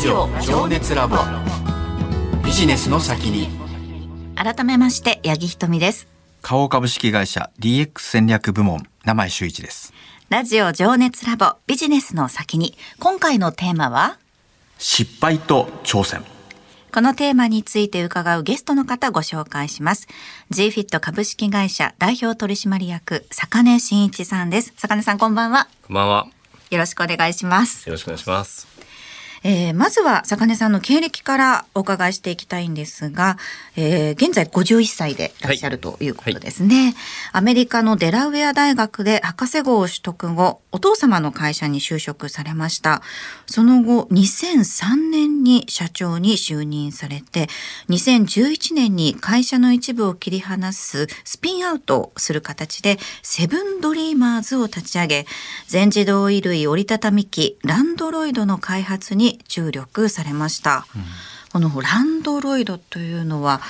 [0.00, 1.18] ジオ情熱ラボ。
[2.42, 3.50] ビジネスの先に。
[4.34, 6.08] 改めまして八木ひとみです。
[6.40, 9.92] 花王株式会社 DX 戦略部門名前周一です。
[10.30, 12.78] ラジオ情熱ラボビジネスの先に。
[12.98, 14.16] 今回のテーマは？
[14.78, 16.24] 失敗と挑戦。
[16.94, 20.08] このテーマについて伺うゲストの方ご紹介します。
[20.48, 24.72] G-FIT 株式会社代表取締役坂根真一さんです。
[24.78, 25.68] 坂根さんこんばんは。
[25.86, 26.26] こんばんは。
[26.70, 27.86] よろしくお願いします。
[27.86, 28.69] よろしくお願いします。
[29.42, 33.38] えーまずは坂根さんの経歴からお伺いしていきたいんですが、
[33.76, 36.94] えー現在51歳でいらっしゃるということですね、
[37.32, 43.02] アメリカのデラウェア大学で博士号を取得後お父様の会社に就職されました。
[43.46, 47.48] その後2003年に社長に就任されて
[47.88, 55.26] 2011年に会社の一部を切り離すスピンアウトをする形でセブンドリーマーズを立ち上げ
[55.66, 60.86] 全自動衣類折りたたみ機ランドロイドの開発に注力されました、
[61.52, 63.60] このランドロイドというのは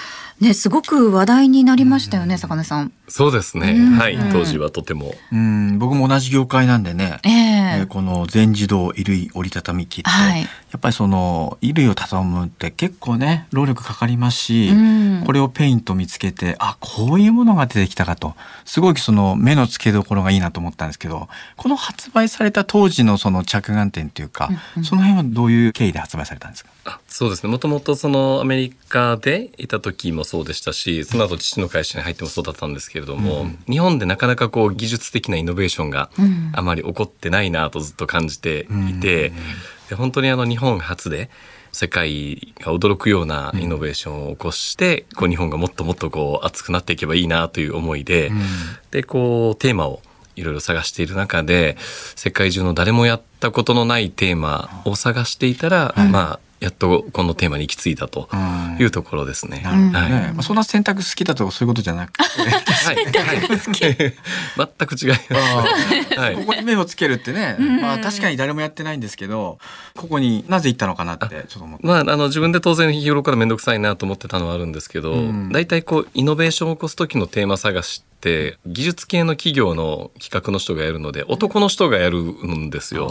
[0.41, 2.92] ねすごく話題になりましたよね、坂根さん。
[3.11, 3.72] そうですね。
[3.72, 3.98] うん。
[3.98, 4.16] はい。
[4.33, 5.14] 当時はとても。
[5.33, 5.78] うん。
[5.78, 7.33] 僕も同じ業界なんでね、ええ。
[7.33, 10.41] えーこの全自動衣類折りたたみ機って、はい。
[10.41, 15.22] やっぱりその衣類を畳むって結構ね労力かかりますし、うん。
[15.25, 18.34] これをペイント見つけてあこういうものが出てきたかと。
[18.64, 24.84] すごいその目の付けどころがいいなと思ったんですけどこの発売された当時のその着眼点っていうか、うんうん。
[24.84, 26.70] その辺はどういう経緯で発売されたんですか？
[26.84, 27.50] あそうですね。
[27.50, 36.51] もともとそのアメリカでいた時もそうでしたし、その後父の会社に入ってもそうだったんですけれども、日本でなかなかこう技術的なイノベーションがうん。
[36.53, 39.33] あまり起こってないなとずっと感じていて、
[39.89, 41.31] で本当にあの日本初で
[41.73, 48.31] 世界が驚くようなイノベーションを起こして、こう日本がもっともっとこう熱くなっていけばいいなという思いで、
[48.91, 50.03] でこうテーマを
[50.37, 51.77] いろいろ探している中で
[52.17, 58.28] 世界中の誰もやったことのないテーマを探していたら、まあやっとこのテーマに行き着いたと
[58.78, 59.62] いうところですね。
[59.64, 60.33] はい。
[60.34, 62.22] まあ、そんな選択好きだとかそういうことじゃなくて。
[62.22, 66.19] はい、はい、全く違います。
[66.19, 66.34] はい。
[66.37, 69.59] ここに目をつけるってね、まあ確かに誰もやってないんですけど
[69.97, 71.87] ここになぜ行ったのかなってちょっと思って。
[71.87, 75.50] まあ、あの自分で当然日頃から面倒くさいなと思ってたのはあるんですけど、うん。
[75.50, 83.10] 大体こうイノベーションを起こす時のテーマ探しって技術系の企業の企画の人がやるので男の人がやるんですよ。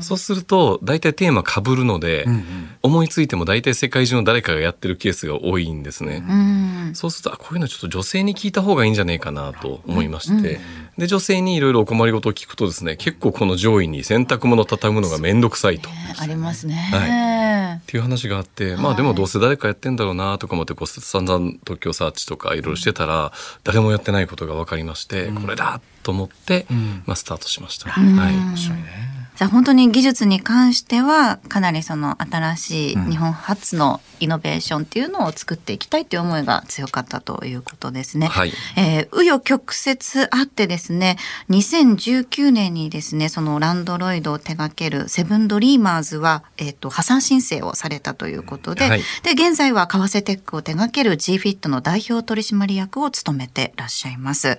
[0.00, 2.44] そうすると大体テーマ被るので、うんうん。
[2.80, 6.24] 思いついても大体世界中の誰かがやってるケースが多いんですね。
[6.28, 6.94] うん。
[6.94, 10.60] そうするとあこういうのちょっと女性に聞いた方がいいんじゃないかなと思いまして、
[10.98, 15.88] で女性にいろいろお困りごとを聞くとですね結構この上位に洗濯物を畳むのが面倒くさいと。
[16.20, 16.74] ありますね。
[16.74, 23.32] はっていう話があって、まあでもどうせ誰かやってんだろうなとか思ってこう散々東京サーチとかいろいろしてたら
[23.64, 26.66] 誰もやってないことが分かりまして、これだと思って、
[27.06, 27.90] まあ、スタートしました。
[27.90, 29.17] はい面白いね。
[29.38, 38.26] じゃあ本当に技術に関してはかなりその新しい日本初のイノベーションっていうのを作っていきたいという思いが強かったということですね。
[38.26, 41.18] はいえー、紆余曲折あってですね
[41.50, 54.58] 2019年にですねそのランドロイドを手掛けるセブンドリーマーズは、えー、と破産申請をされたということで,、はいで現在は為替テックを手掛ける GFIT の代表取締役を務めてらっしゃいます。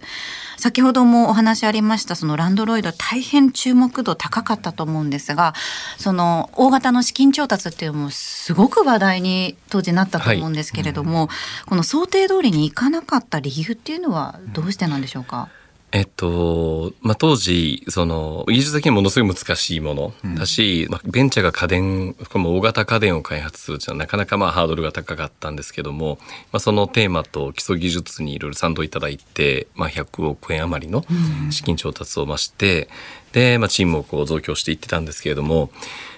[0.56, 5.54] 先ほどもお話ありましたそのランドロイド大変注目度高かったと思うんですが
[5.98, 11.30] その大型の資金調達っていうのもすごく話題に当時なったと思うんですけれども、
[11.66, 15.50] この想定通りにいかなかった理由っていうのはどうしてなんでしょうか、
[15.92, 26.20] えっと、まあ、当時、その、技術的にものすごい難しいものだし、まあ、ベンチャーが家電、これも大型家電を開発するっていうのはなかなかまあハードルが高かったんですけども、
[26.52, 31.04] まあ、そのテーマと基礎技術にいろいろ賛同いただいて、まあ、100億円余りの
[31.50, 32.88] 資金調達を増して、
[33.34, 35.70] で、まあ、チームをこう増強していってたんですけれども、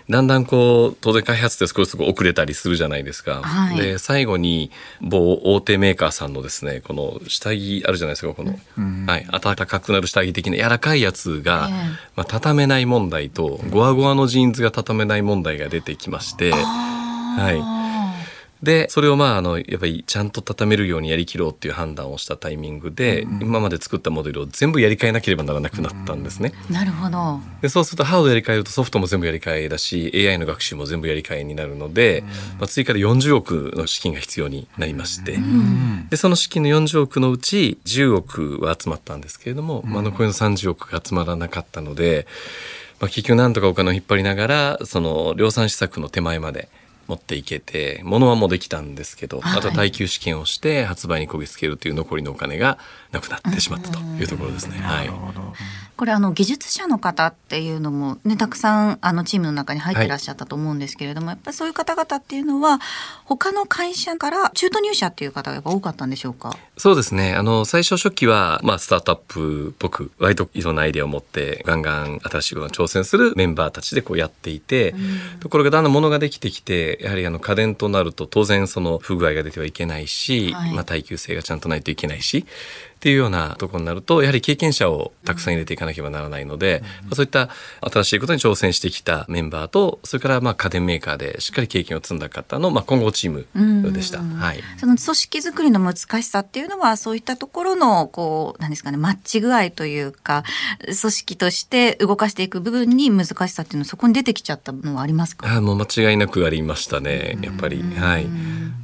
[0.10, 3.42] だんだんこう当然開発って少しずつ遅れたりするじゃないですか。
[3.42, 3.78] はい。
[3.78, 8.60] で最後に某大手メーカーさんのですねこの下着あるじゃないですかこの、
[9.08, 11.76] はい、暖かくなる下着的な柔らかいやつが、ええ。
[12.18, 16.52] まあ、畳めない問題とゴワゴワのジーンズが畳めない問題が出てきまして。
[16.52, 17.81] はい
[18.64, 26.54] でそれをまああのやっぱりちゃんと畳めるようにやりきろうっていう判断をしたタイミングで、今まで作ったモデルを全部やり替えなければならなくなったんですね。
[26.70, 27.40] なるほど。
[27.62, 32.24] でそうするとハードやり替えるとソフトも全部やり替えだし AI の学習も全部やり替えになるので、
[32.60, 35.38] まあ、追加で40億の資金が必要になりまして、
[36.10, 42.28] でその資金の40億のうち10億は集まったんですけれども、まあ、残りの30億が集まらなかったので、
[43.00, 46.70] まあ、結局なんとかお金を引っ張りながらその量産施策の手前まで
[47.12, 52.78] 持っていけて、物はもうできたんですけど、はいあとは耐久試験をして発売にこぎつけるという残りのお金が
[53.12, 54.78] なくなってしまったというところですね。
[54.78, 55.12] はないる。
[55.12, 55.54] ほど。
[55.98, 62.80] これあの技術者の方っていうのもねたくさんあのチームの中に入ってらっしゃったと思うんですけれども、やっぱりそういう方々っていうのは
[63.26, 66.56] 他の会社から中途入社っていう方がやっぱ多かったんでしょうか？
[66.78, 67.36] そうですね。
[67.36, 74.96] あの、最初初期は、まあ、スタートアップっぽく、割といろんなアイデアを持って、ガンガン新しいことに挑戦するメンバーたちでこうやっていて、
[75.40, 80.74] ところがだんだん物ができてきて、やはりあの、家電となると当然その不具合が出てはいけないし、はい。
[80.74, 82.46] まあ、耐久性がちゃんとないといけないし、
[83.02, 87.50] っていうようなところになると、やはり経験者をたくさん入れていかなければならないので、まあそういった
[87.82, 94.20] 新しいことに挑戦してきたメンバーと、それからまあ家電メーカーでしっかり経験を積んだ方の、まあ、今後チームでした。
[94.20, 94.60] はい。
[94.78, 100.44] その組織づくりの難しさっていうのはそういったところのこう何ですかねマッチ具合というか
[100.86, 105.52] 組織として動かしていく部分に難しさっていうのはそこに出てきちゃったのはありますか？
[105.52, 107.82] あもう間違いなくありましたね、やっぱり。
[107.82, 108.28] はい。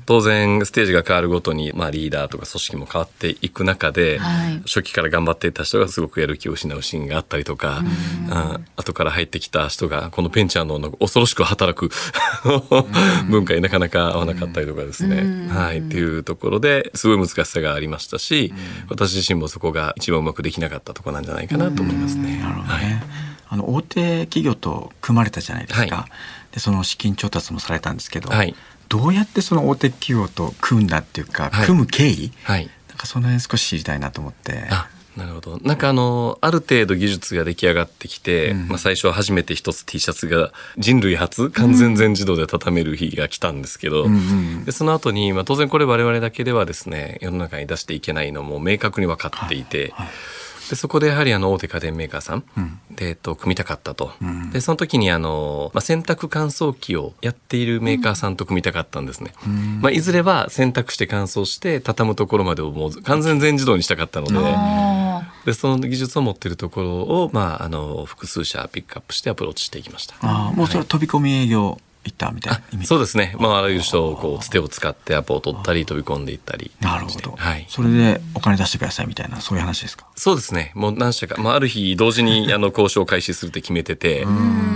[0.06, 7.84] 当然、ステージが変わるごとに、まあ、リーダーとか組織も変わっていく中で、はい初期から頑張っていた人がすごくやる気を失うシーンがあったりとか、
[8.30, 11.90] あ後から入ってきた人が、このペンチャーの恐ろしく働く
[13.30, 15.50] 文化になかなか合わなかったりとかですね。
[15.50, 15.80] はい。
[15.80, 18.54] っていうところで、すごい難しさがありましたし、
[18.90, 22.40] 私自身もそこが一番うまくできなかったところなんじゃないかなと思いますね。
[22.40, 23.04] なるほどね。
[23.50, 25.96] あの大手企業と組まれたじゃないですか。
[25.96, 26.08] は
[26.52, 28.56] でその資金調達もされたんですけど、はい
[28.90, 32.70] どうやってその大手企業と組んだっていうか、はい組む経緯、はい。
[32.98, 34.68] かその辺少し知りたいなと思って。
[34.70, 35.60] あなるほど。
[35.64, 44.18] なんかあの、ある程度技術が出来上がってきて、うんまあ最初は初めて一つ T シャツが人類初完全全自動で畳める日が来たんですけど、うんう
[44.62, 50.08] んでその後に、まあ当然これ我々だけではですね、世の中に出していけないのも明確に分かっていて、はい
[50.70, 54.12] でそこでやはりあの大手家電メーカーさんうんで、えっと、組みたかったと。
[54.22, 59.34] うんで、その時にあの、まあ、洗濯乾燥機をやっているメーカーさんと組みたかったんですね。
[59.48, 70.16] んまあ、いずれは洗濯して乾燥して畳むところまでをもう完全全自動にしたかったので、あでその技術を持っているところを、まあ、あの複数社ピックアップしてアプローチしていきました。
[70.22, 72.86] あーもうそれは飛び込み営業行ったみたいな意味。
[72.86, 76.72] そうですね、まあ、あらゆる人をこうつてを使ってアポを取ったり飛び込んでいったり。
[76.82, 80.08] なるほど、はい、それでお金出してくださいみたいなそういう話ですか？
[80.16, 80.72] そうですね。
[80.74, 84.26] もう何社か、まあ、ある日同時に あの交渉を開始するって決めてて。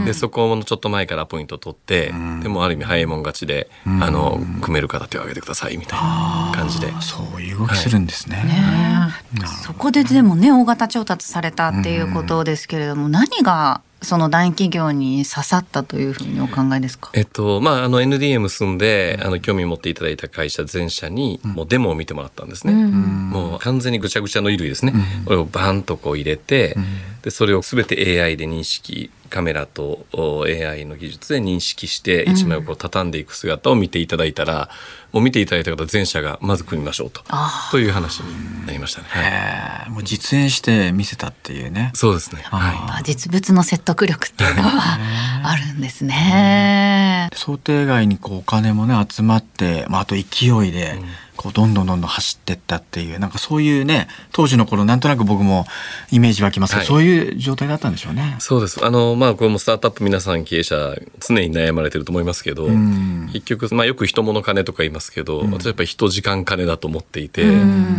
[0.06, 2.08] でそこのちょっと前からアポイントを取って
[2.42, 6.92] でもある意味早いもん勝ちであの組める方手を挙げてくださいみたいな感じで。
[7.02, 8.42] そういう動きするんですね。
[8.44, 9.12] ーね
[9.44, 9.48] え。
[9.64, 17.12] そこででもね大型調達されたっていうことですけれども、何がその大企業に刺さったというふうにお考えですか？
[17.14, 22.74] えっと、まあ、あの NDA 結んで、あの、興味を持っていただいた会社全社に、もうデモを見てもらったんですね。
[22.74, 24.94] もう完全にぐちゃぐちゃの衣類ですね。
[25.26, 26.76] これをバーンとこう入れて、
[27.24, 34.70] で、それをすべて AI で認識、カメラとお AI の技術で認識して、一枚をこう畳んでいく姿を見ていただいたら、
[35.12, 37.22] もう見ていただいた方全社がまず組みましょうと。
[37.30, 39.08] あという話になりましたね。
[39.10, 39.26] はい。
[39.26, 41.92] えーもう実演して見せたっていうね。
[41.96, 42.42] そうですね。
[42.44, 42.76] はい。
[42.78, 44.98] まあ実物の説得力っていうのは
[45.44, 47.30] あるんですね。
[47.34, 50.98] 想定外にこうお金もね集まって、まあ、あと勢いで
[51.42, 55.66] こうどんどんどんどん走ってったっていうなんかそういうね当時の頃なんとなく僕も
[56.12, 58.36] イメージ湧きますけど、はいそういう状態だったんでしょうね。
[58.40, 58.86] そうです。
[58.86, 67.44] あの、まあ、これもスタートアップ皆さん経営者常に悩まれてると思いますけど、ん結局、まあ、よく人物金とか言いますけど、私はやっぱり人時間金だと思っていて、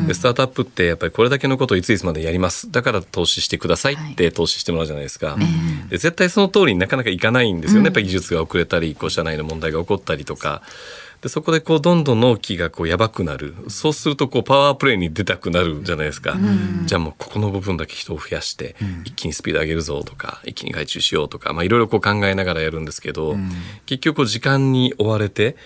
[0.06, 2.70] でスタートアップってやっぱりこれだけのことをいついつまでやります。
[2.70, 5.36] だから投資してくださいって投資してもらうじゃないですか。
[5.88, 7.86] で絶対その通りになかなかいかないんですよね。
[7.86, 10.62] やっぱり技術が遅れたり、こう社内の問題が起こったりとか。
[11.22, 13.54] でそこでこうどんどん納期がこうやばくなる。
[13.68, 16.36] そうするとこうパワープレイに出たくなるじゃないですか、
[16.84, 18.74] じゃあもうここの部分だけ人を増やして、
[19.04, 23.36] 一気にスピード上げるぞとか一気に外注しようとかまあいろいろこう考えながらやるんですけど、
[23.86, 25.56] 結局こう時間に追われて、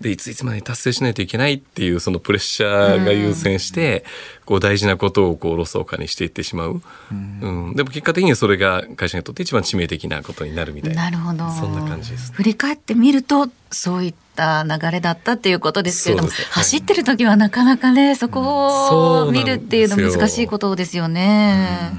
[0.00, 4.04] でいついつまでに達成しないといけないっていうそのプレッシャーが優先して、
[4.46, 7.74] こう大事なことをこうおろそかにしていってしまう、うん。
[7.74, 11.10] でも結果的にはそれが会社にとって一番致命的なことになるみたいな。
[11.10, 11.50] なるほど。
[11.50, 12.32] そんな感じです。
[12.32, 16.44] 振り返ってみるとそういった流れだったっていうことですけれども、はい。
[16.44, 21.90] 走ってる時はなかなかねそこを見るっていうの難しいことですよね。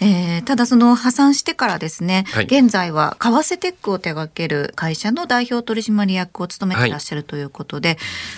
[0.00, 2.44] えーただその破産してからですね、はい。
[2.44, 7.96] 現在は為替テックを手掛ける会社の代表取締役を務めていらっしゃるということで、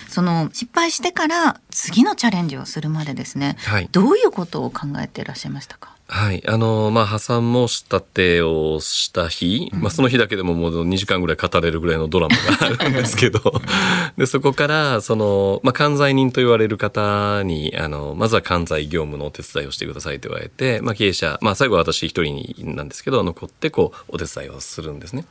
[0.08, 5.96] その失敗してから次のチャレンジをするまでですね、はいどういうことを考えていらっしゃいましたか？
[6.08, 6.42] はい。
[6.46, 13.40] あの、まあ、破産申し立てをした日、まあ、その日だけでももう2時間ぐらい語れるぐらいのドラマがあるんですけど、
[14.16, 25.24] で、そこから、その、まあ、関西人と言われる方に、あの、まずは関西業務のお手伝いをしてくださいと言われて、まあ、経営者、まあ、最後は私一人なんですけど、残って、こう、お手伝いをするんですね。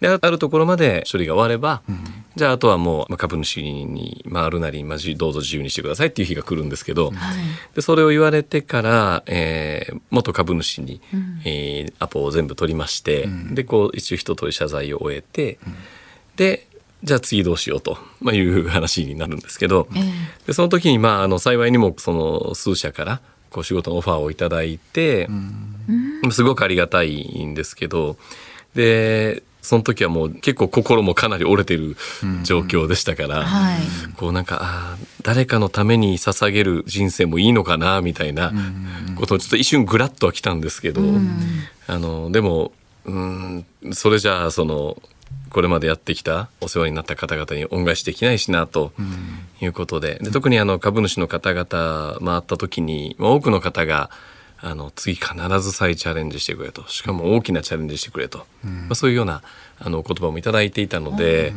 [0.00, 1.82] で、あるところまで処理が終われば、
[2.34, 7.12] じゃあ、あとはもう、まあ、株主に回るなり、まあ、どうぞ自由にしてくださいっていう日が来るんですけど、
[7.74, 11.00] で、それを言われてから、えー元株主に、
[11.44, 15.58] えーアポを全部取りまして、で、こう、一応一通り謝罪を終えて、
[16.36, 16.66] で、
[17.04, 20.02] じゃあ次どうしようと、まあ、いう話になるんですけど、ええ。
[20.48, 25.28] でその時に、まあ、あの幸いにもその数社からこう仕事のオファーをいただいて、
[26.32, 28.16] すごくありがたいんですけど
[28.74, 31.96] でその時はもう結構心もかなり折れてる
[32.44, 33.80] 状況でしたから、はい。
[34.16, 38.52] こうなんかあー誰かのために捧げる人生もいいのかなみたいな
[39.16, 41.02] ことをちょっと一瞬グラッとは来たんですけど、
[41.88, 42.70] あのでも
[43.06, 45.02] うんそれじゃあその
[45.50, 48.92] これまでやってきたお世話になった方々に恩返しできないしなと
[49.60, 50.20] いうことで。
[50.22, 54.10] で特にあの株主の方々回った時にまあ多くの方が
[54.60, 56.86] あの次必ず再チャレンジしてくれと。
[56.88, 59.42] しかも大きなチャレンジしてくれと、まあ、そういうような
[59.78, 61.52] あのお言葉もいただいていたので、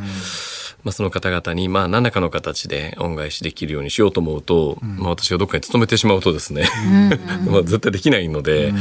[0.84, 6.68] まあ、その方々にまあ何らかの形で恩返しできるようにしようと思うと、まあ、私がどっかに勤めてしまうとですね、
[7.46, 8.72] まあ絶対できないので、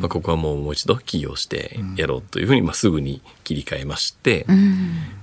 [0.00, 4.46] まあ、ここはもうもう一度起業してやろうというふうにまあすぐに切り替えまして、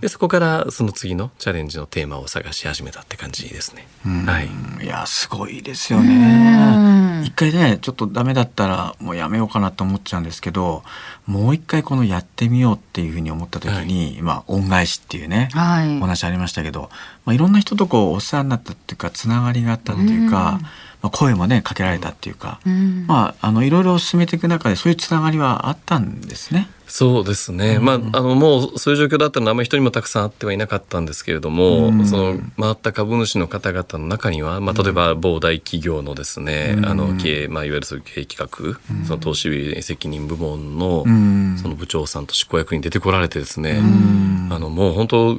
[0.01, 3.87] でそこからその次のチャレンジのテーマを探し始めたって感じですね。
[4.03, 4.49] はい。
[4.83, 7.04] いやすごいですよね。
[7.23, 10.83] 一回ねちょっとダメだったらもうやめようかなと思っちゃうんですけど
[11.25, 15.97] もう一回このやってみようっていうふうに思った時に、まあ恩返しっていうね、はい。
[15.97, 16.89] お話ありましたけど、
[17.25, 20.59] まあ、いろんな人とこうお世話になったっていうかつながりがあったっていうか、
[21.01, 23.05] まあ、声もねかけられたっていうか、うん。
[23.07, 26.69] まああのいろいろ進めていく中でそういうつながりはあったんですね。
[26.97, 32.07] そうですね、まあ、あのもうそういう状況だったのであんまり人にもたくさん会ってはいなかったんですけれども、うん。
[32.07, 36.85] その回った株主の方々の中には、まあ、例えば某大企業のですね、うん。
[36.85, 41.57] あの経営、まあ、いわゆるそういう経営企画、その投資責任部門の,、うん。
[41.61, 44.47] その部長さんと執行役に出てこられてですね、ん。
[44.53, 45.37] あのもう本当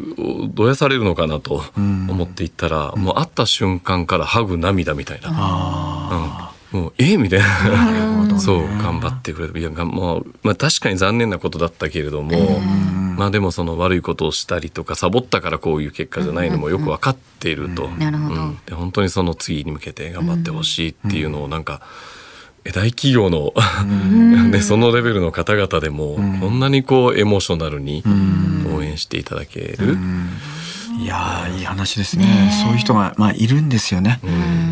[0.48, 2.06] どやされるのかなとん。
[2.10, 6.45] 思っていったら、もう会った瞬間からハグ涙みたいな。
[6.76, 7.16] もうえ？
[7.16, 8.38] みたいな。
[8.38, 12.60] そう頑張ってくれるいやがもう、まあ、確かに残念なことだったけれども、
[13.16, 18.42] まあでもその悪いことをしたりとかサボったからこういう結果じゃないのもよく分かっていると、なるほど。
[18.42, 18.58] うん。
[18.66, 21.80] で本当にその次に向けて頑張ってほしいっていうのをなんか、
[22.64, 23.54] え大企業の、
[24.50, 28.02] ね、そのレベルの方々でもこんなにこうエモーショナルに
[28.74, 29.96] 応援していただける。
[30.98, 32.50] いやーいい話ですね。
[32.64, 34.18] そういう人が、まあ、いるんですよね、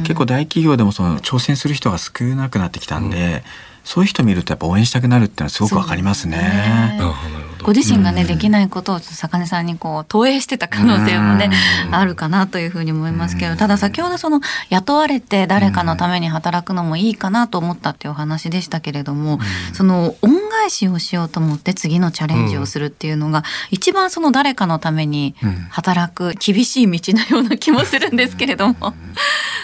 [0.02, 3.44] 結構大企業でもその挑戦する人が少なくなってきたんで、
[3.84, 6.38] そういう人見るとやっぱ応援したくなるっていうのはすごくわかりますね。
[6.38, 7.44] あなるほど。
[7.64, 11.50] ご自身がね、できないことを坂根さんにこう投影してた可能性もね、
[11.92, 19.38] あるかなというふうに思いますけど、ただ先ほどその雇われて誰かのために働くのもいいかなと思ったっていうお話でしたけれども、
[19.72, 25.34] その恩返しをしようと思って次のチャレンジをするっていうのが、一番その誰かのために
[25.70, 28.94] 働く厳しい道のような気もするんですけれども、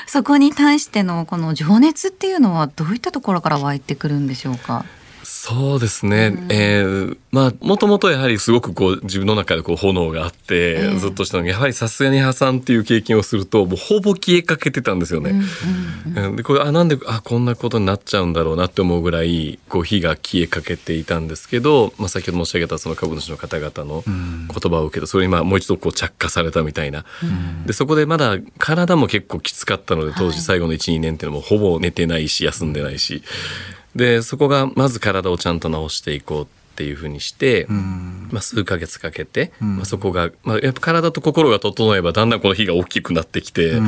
[0.07, 4.85] そこに対してのこの情熱っていうのはどういったところから湧いてくるんでしょうか？
[5.33, 10.99] そうですね、えーまあもともとやはりすごくこう自分の中でこう炎があって、ええ。
[10.99, 15.41] ずっとしたのがやはりさすがに破産っていう経験をするともうほぼ消えかけてたんですよね。
[16.17, 27.05] うんでこれあなんであこんなことになっちゃうんだろうなって思うぐらいこう火が消えかけていたんですけど、まあ、先ほど申し上げたその株主の方々の言葉を受けてそれにまあもう一度こう着火されたみたいな、
[27.67, 33.23] でそこでまだ体も結構きつかったので当時最後の12年っていうのもほぼ寝てないし休んでないし
[33.95, 43.81] でそこがまず体をちゃんと治していこうっていうふうにして、まあ、数ヶ月かけて、まあ、そこが、まあ、やっぱ体と心が整えばだんだんこの火が大きくなってきて、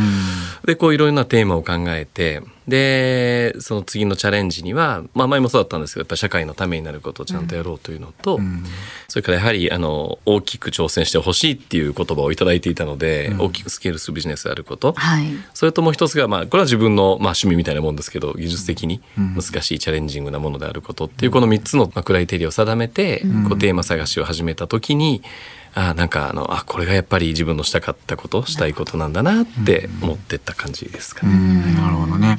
[0.66, 8.38] でこういろいろなテーマを考えてでその次のチャレンジには、まあ、前もそうだったんですけどやっぱり社会のためになることをちゃんとやろうというのと、
[9.08, 15.26] それからやはりあの大きく挑戦してほしいっていう言葉をいただいていたので、大きくスケールするビジネスであること、はい。
[15.54, 25.22] それともう一つが、まあ、これは自分の、まあ、趣味みたいなもんですけど技術的に難しいチャレンジングなものであることっていうこの3つの、まあ、クライテリアを定めて、こうテーマ探しを始めた時に
[25.74, 31.74] あなんかあのあこれがやっぱり自分のしたかったことしたいことなんだなって思ってった感じですかね。
[31.74, 32.38] なるほどね。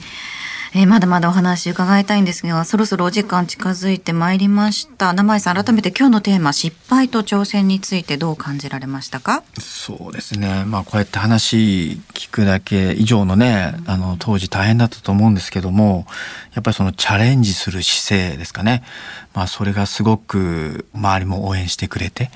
[0.75, 5.13] えー、まだまだお話伺いたいんですがそろそろお時間近づいてまいりました。
[5.13, 9.43] 名前さん改めて今日のテーマ失敗と挑戦についてどう感じられましたか？
[9.59, 10.63] そうですね。
[10.65, 16.07] まあこうやって話聞くだけ以上のねあの当時大変だったと思うんですけども
[16.55, 18.81] やっぱりそのチャレンジする姿勢ですかね。
[19.35, 22.31] まあそれがすごく周りも応援してくれて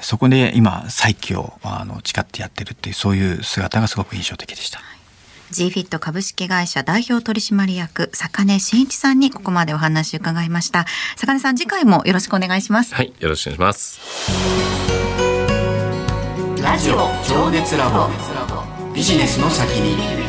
[0.00, 4.80] そこで今再起をあの誓ってやってるっていうそういう姿がすごく印象的でした。
[4.80, 10.86] G フィット株式会社代表取締役坂根真一さんにここまでお話伺いました。
[11.16, 12.94] 坂根さん次回もよろしくお願いします。
[12.94, 14.00] はいよろしくお願いします。
[16.62, 16.96] ラジオ
[17.28, 18.08] 情熱ラボ。
[18.94, 20.21] ビジネスの先に